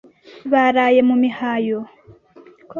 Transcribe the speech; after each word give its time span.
Baraye 0.51 0.99
mu 1.07 1.15
mihayo 1.21 1.79